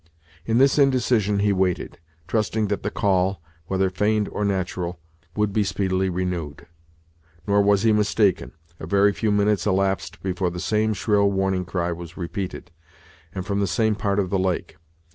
[0.47, 4.99] In this indecision he waited, trusting that the call, whether feigned or natural,
[5.35, 6.65] would be speedily renewed.
[7.45, 8.53] Nor was he mistaken.
[8.79, 12.71] A very few minutes elapsed before the same shrill warning cry was repeated,
[13.35, 14.77] and from the same part of the lake.